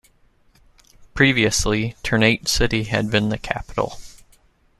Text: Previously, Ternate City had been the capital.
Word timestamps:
Previously, 1.13 1.95
Ternate 2.01 2.47
City 2.47 2.85
had 2.85 3.11
been 3.11 3.29
the 3.29 3.37
capital. 3.37 3.99